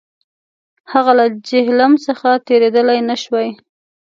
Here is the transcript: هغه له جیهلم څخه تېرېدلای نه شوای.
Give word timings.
هغه 0.93 1.11
له 1.19 1.25
جیهلم 1.47 1.93
څخه 2.05 2.29
تېرېدلای 2.47 2.99
نه 3.09 3.15
شوای. 3.23 3.49